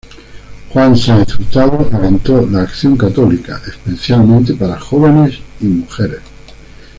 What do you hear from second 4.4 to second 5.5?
para jóvenes